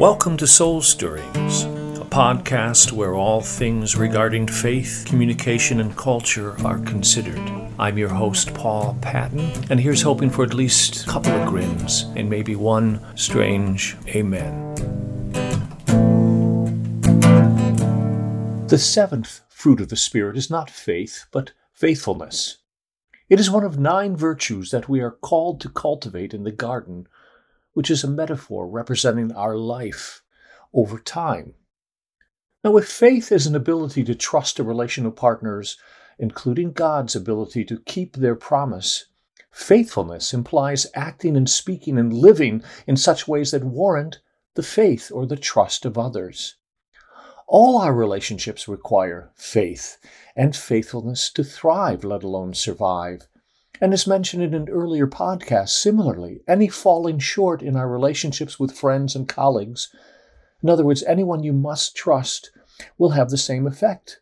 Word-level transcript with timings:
Welcome 0.00 0.38
to 0.38 0.46
Soul 0.46 0.80
Stirrings, 0.80 1.64
a 2.00 2.06
podcast 2.06 2.90
where 2.90 3.12
all 3.12 3.42
things 3.42 3.96
regarding 3.96 4.46
faith, 4.46 5.04
communication, 5.06 5.78
and 5.78 5.94
culture 5.94 6.56
are 6.64 6.78
considered. 6.78 7.38
I'm 7.78 7.98
your 7.98 8.08
host, 8.08 8.54
Paul 8.54 8.96
Patton, 9.02 9.40
and 9.68 9.78
here's 9.78 10.00
hoping 10.00 10.30
for 10.30 10.42
at 10.42 10.54
least 10.54 11.04
a 11.04 11.06
couple 11.06 11.32
of 11.32 11.46
grins 11.46 12.04
and 12.16 12.30
maybe 12.30 12.56
one 12.56 13.04
strange 13.14 13.94
amen. 14.08 14.74
The 18.68 18.78
seventh 18.78 19.42
fruit 19.50 19.82
of 19.82 19.90
the 19.90 19.96
Spirit 19.96 20.38
is 20.38 20.48
not 20.48 20.70
faith, 20.70 21.26
but 21.30 21.52
faithfulness. 21.74 22.56
It 23.28 23.38
is 23.38 23.50
one 23.50 23.64
of 23.64 23.78
nine 23.78 24.16
virtues 24.16 24.70
that 24.70 24.88
we 24.88 25.00
are 25.00 25.10
called 25.10 25.60
to 25.60 25.68
cultivate 25.68 26.32
in 26.32 26.44
the 26.44 26.52
garden 26.52 27.06
which 27.72 27.90
is 27.90 28.04
a 28.04 28.10
metaphor 28.10 28.68
representing 28.68 29.32
our 29.32 29.56
life 29.56 30.22
over 30.72 30.98
time. 30.98 31.54
Now, 32.62 32.76
if 32.76 32.88
faith 32.88 33.32
is 33.32 33.46
an 33.46 33.56
ability 33.56 34.04
to 34.04 34.14
trust 34.14 34.58
a 34.58 34.64
relational 34.64 35.12
partners, 35.12 35.78
including 36.18 36.72
God's 36.72 37.16
ability 37.16 37.64
to 37.64 37.80
keep 37.86 38.16
their 38.16 38.34
promise, 38.34 39.06
faithfulness 39.50 40.34
implies 40.34 40.86
acting 40.94 41.36
and 41.36 41.48
speaking 41.48 41.98
and 41.98 42.12
living 42.12 42.62
in 42.86 42.96
such 42.96 43.26
ways 43.26 43.50
that 43.52 43.64
warrant 43.64 44.20
the 44.54 44.62
faith 44.62 45.10
or 45.12 45.26
the 45.26 45.36
trust 45.36 45.86
of 45.86 45.96
others. 45.96 46.56
All 47.46 47.78
our 47.78 47.94
relationships 47.94 48.68
require 48.68 49.32
faith 49.34 49.96
and 50.36 50.54
faithfulness 50.54 51.32
to 51.32 51.42
thrive, 51.42 52.04
let 52.04 52.22
alone 52.22 52.54
survive. 52.54 53.26
And 53.80 53.94
as 53.94 54.06
mentioned 54.06 54.42
in 54.42 54.54
an 54.54 54.68
earlier 54.68 55.06
podcast, 55.06 55.70
similarly, 55.70 56.42
any 56.46 56.68
falling 56.68 57.18
short 57.18 57.62
in 57.62 57.76
our 57.76 57.88
relationships 57.88 58.60
with 58.60 58.76
friends 58.76 59.16
and 59.16 59.26
colleagues, 59.26 59.94
in 60.62 60.68
other 60.68 60.84
words, 60.84 61.02
anyone 61.04 61.42
you 61.42 61.52
must 61.52 61.96
trust, 61.96 62.50
will 62.98 63.10
have 63.10 63.30
the 63.30 63.38
same 63.38 63.66
effect. 63.66 64.20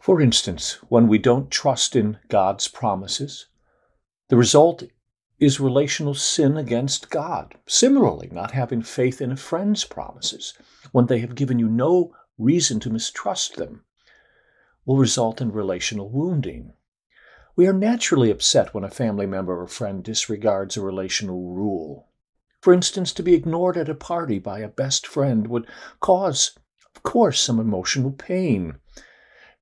For 0.00 0.20
instance, 0.20 0.74
when 0.88 1.08
we 1.08 1.18
don't 1.18 1.50
trust 1.50 1.96
in 1.96 2.18
God's 2.28 2.68
promises, 2.68 3.46
the 4.28 4.36
result 4.36 4.82
is 5.38 5.60
relational 5.60 6.14
sin 6.14 6.56
against 6.56 7.10
God. 7.10 7.54
Similarly, 7.66 8.28
not 8.32 8.52
having 8.52 8.82
faith 8.82 9.20
in 9.20 9.32
a 9.32 9.36
friend's 9.36 9.84
promises 9.84 10.54
when 10.92 11.06
they 11.06 11.18
have 11.18 11.34
given 11.34 11.58
you 11.58 11.68
no 11.68 12.14
reason 12.38 12.80
to 12.80 12.90
mistrust 12.90 13.56
them 13.56 13.84
will 14.84 14.96
result 14.96 15.40
in 15.40 15.50
relational 15.52 16.08
wounding. 16.08 16.72
We 17.56 17.66
are 17.66 17.72
naturally 17.72 18.30
upset 18.30 18.74
when 18.74 18.84
a 18.84 18.90
family 18.90 19.24
member 19.24 19.58
or 19.58 19.66
friend 19.66 20.04
disregards 20.04 20.76
a 20.76 20.82
relational 20.82 21.54
rule. 21.54 22.06
For 22.60 22.74
instance, 22.74 23.12
to 23.14 23.22
be 23.22 23.32
ignored 23.32 23.78
at 23.78 23.88
a 23.88 23.94
party 23.94 24.38
by 24.38 24.58
a 24.58 24.68
best 24.68 25.06
friend 25.06 25.46
would 25.46 25.66
cause, 26.00 26.58
of 26.94 27.02
course, 27.02 27.40
some 27.40 27.58
emotional 27.58 28.12
pain. 28.12 28.76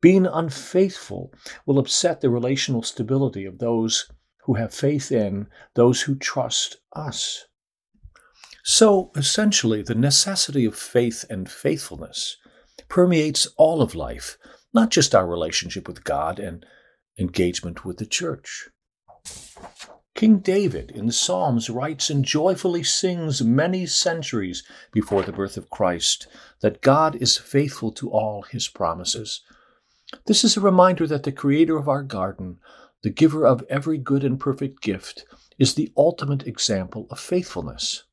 Being 0.00 0.26
unfaithful 0.26 1.32
will 1.66 1.78
upset 1.78 2.20
the 2.20 2.30
relational 2.30 2.82
stability 2.82 3.44
of 3.44 3.58
those 3.58 4.10
who 4.42 4.54
have 4.54 4.74
faith 4.74 5.12
in, 5.12 5.46
those 5.74 6.02
who 6.02 6.16
trust 6.16 6.78
us. 6.94 7.44
So, 8.64 9.12
essentially, 9.14 9.82
the 9.82 9.94
necessity 9.94 10.64
of 10.64 10.74
faith 10.74 11.24
and 11.30 11.48
faithfulness 11.48 12.38
permeates 12.88 13.46
all 13.56 13.80
of 13.80 13.94
life, 13.94 14.36
not 14.72 14.90
just 14.90 15.14
our 15.14 15.28
relationship 15.28 15.86
with 15.86 16.02
God 16.02 16.40
and 16.40 16.66
engagement 17.18 17.84
with 17.84 17.98
the 17.98 18.06
church. 18.06 18.68
King 20.14 20.38
David 20.38 20.92
in 20.92 21.06
the 21.06 21.12
Psalms 21.12 21.68
writes 21.68 22.08
and 22.08 22.24
joyfully 22.24 22.84
sings 22.84 23.42
many 23.42 23.84
centuries 23.84 24.62
before 24.92 25.22
the 25.22 25.32
birth 25.32 25.56
of 25.56 25.70
Christ 25.70 26.28
that 26.60 26.82
God 26.82 27.16
is 27.16 27.36
faithful 27.36 27.90
to 27.92 28.10
all 28.10 28.42
his 28.42 28.68
promises. 28.68 29.40
This 30.26 30.44
is 30.44 30.56
a 30.56 30.60
reminder 30.60 31.06
that 31.08 31.24
the 31.24 31.32
creator 31.32 31.76
of 31.76 31.88
our 31.88 32.04
garden, 32.04 32.58
the 33.02 33.10
giver 33.10 33.44
of 33.44 33.64
every 33.68 33.98
good 33.98 34.22
and 34.22 34.38
perfect 34.38 34.82
gift, 34.82 35.24
is 35.58 35.74
the 35.74 35.92
ultimate 35.96 36.46
example 36.46 37.08
of 37.10 37.18
faithfulness. 37.18 38.04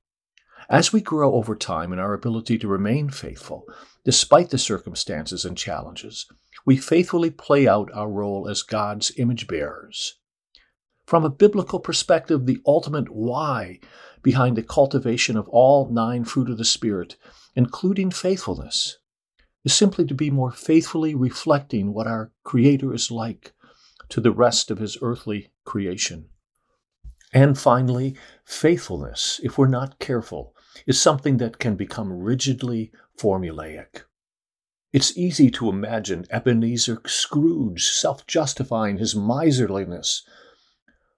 As 0.69 0.91
we 0.91 1.01
grow 1.01 1.33
over 1.35 1.55
time 1.55 1.93
in 1.93 1.99
our 1.99 2.13
ability 2.13 2.57
to 2.59 2.67
remain 2.67 3.09
faithful, 3.09 3.65
despite 4.05 4.49
the 4.49 4.57
circumstances 4.57 5.45
and 5.45 5.57
challenges, 5.57 6.25
we 6.65 6.77
faithfully 6.77 7.29
play 7.29 7.67
out 7.67 7.89
our 7.93 8.09
role 8.09 8.47
as 8.47 8.61
God's 8.61 9.11
image 9.17 9.47
bearers. 9.47 10.19
From 11.05 11.25
a 11.25 11.29
biblical 11.29 11.79
perspective, 11.79 12.45
the 12.45 12.61
ultimate 12.65 13.09
why 13.09 13.79
behind 14.21 14.55
the 14.55 14.63
cultivation 14.63 15.35
of 15.35 15.49
all 15.49 15.89
nine 15.89 16.23
fruit 16.23 16.49
of 16.49 16.57
the 16.57 16.65
Spirit, 16.65 17.17
including 17.55 18.11
faithfulness, 18.11 18.97
is 19.63 19.73
simply 19.73 20.05
to 20.05 20.13
be 20.13 20.31
more 20.31 20.51
faithfully 20.51 21.15
reflecting 21.15 21.93
what 21.93 22.07
our 22.07 22.31
Creator 22.43 22.93
is 22.93 23.11
like 23.11 23.53
to 24.09 24.21
the 24.21 24.31
rest 24.31 24.71
of 24.71 24.77
His 24.77 24.97
earthly 25.01 25.51
creation. 25.65 26.29
And 27.33 27.57
finally, 27.57 28.15
faithfulness, 28.43 29.39
if 29.43 29.57
we're 29.57 29.67
not 29.67 29.99
careful, 29.99 30.55
is 30.85 30.99
something 30.99 31.37
that 31.37 31.59
can 31.59 31.75
become 31.75 32.11
rigidly 32.11 32.91
formulaic. 33.17 34.03
It's 34.93 35.17
easy 35.17 35.49
to 35.51 35.69
imagine 35.69 36.25
Ebenezer 36.29 37.01
Scrooge 37.05 37.85
self 37.85 38.27
justifying 38.27 38.97
his 38.97 39.15
miserliness 39.15 40.23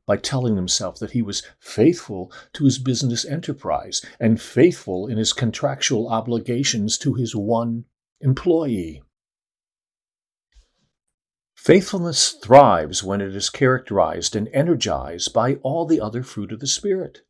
by 0.05 0.17
telling 0.17 0.55
himself 0.55 0.99
that 0.99 1.11
he 1.11 1.21
was 1.21 1.43
faithful 1.59 2.31
to 2.53 2.65
his 2.65 2.77
business 2.77 3.25
enterprise 3.25 4.05
and 4.19 4.39
faithful 4.39 5.07
in 5.07 5.17
his 5.17 5.33
contractual 5.33 6.07
obligations 6.07 6.97
to 6.99 7.13
his 7.13 7.35
one 7.35 7.85
employee. 8.21 9.01
Faithfulness 11.55 12.33
thrives 12.33 13.03
when 13.03 13.21
it 13.21 13.35
is 13.35 13.49
characterized 13.49 14.35
and 14.35 14.49
energized 14.53 15.33
by 15.33 15.55
all 15.63 15.85
the 15.85 16.01
other 16.01 16.21
fruit 16.21 16.51
of 16.51 16.59
the 16.59 16.67
Spirit. 16.67 17.21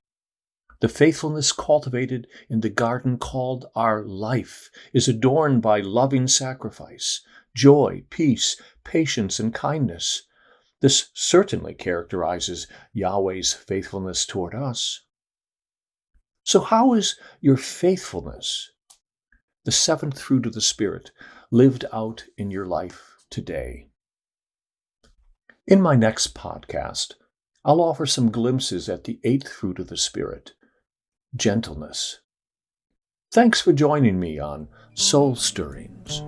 The 0.83 0.89
faithfulness 0.89 1.53
cultivated 1.53 2.27
in 2.49 2.59
the 2.59 2.69
garden 2.69 3.17
called 3.17 3.67
our 3.73 4.03
life 4.03 4.69
is 4.91 5.07
adorned 5.07 5.61
by 5.61 5.79
loving 5.79 6.27
sacrifice, 6.27 7.21
joy, 7.55 8.03
peace, 8.09 8.61
patience, 8.83 9.39
and 9.39 9.53
kindness. 9.53 10.23
This 10.81 11.09
certainly 11.13 11.73
characterizes 11.73 12.67
Yahweh's 12.91 13.53
faithfulness 13.53 14.25
toward 14.25 14.53
us. 14.53 15.05
So, 16.43 16.59
how 16.59 16.95
is 16.95 17.17
your 17.39 17.55
faithfulness, 17.55 18.69
the 19.63 19.71
seventh 19.71 20.19
fruit 20.19 20.45
of 20.45 20.51
the 20.51 20.59
Spirit, 20.59 21.11
lived 21.49 21.85
out 21.93 22.25
in 22.37 22.51
your 22.51 22.65
life 22.65 23.23
today? 23.29 23.87
In 25.65 25.81
my 25.81 25.95
next 25.95 26.35
podcast, 26.35 27.13
I'll 27.63 27.79
offer 27.79 28.05
some 28.05 28.29
glimpses 28.29 28.89
at 28.89 29.05
the 29.05 29.21
eighth 29.23 29.47
fruit 29.47 29.79
of 29.79 29.87
the 29.87 29.95
Spirit 29.95 30.51
gentleness. 31.35 32.19
Thanks 33.31 33.59
for 33.61 33.73
joining 33.73 34.19
me 34.19 34.39
on 34.39 34.67
Soul 34.93 35.35
Stirrings. 35.35 36.21